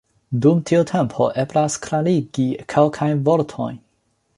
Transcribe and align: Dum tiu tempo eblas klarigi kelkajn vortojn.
Dum 0.45 0.63
tiu 0.69 0.85
tempo 0.91 1.27
eblas 1.45 1.77
klarigi 1.85 2.49
kelkajn 2.75 3.27
vortojn. 3.31 3.83